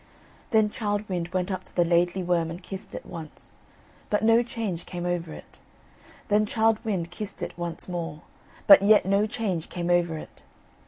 [0.49, 3.59] Then Childe Wynd went up to the Laidly Worm and kissed it once;
[4.09, 5.59] but no change came over it.
[6.27, 8.23] Then Childe Wynd kissed it once more;
[8.65, 10.41] but yet no change came over it.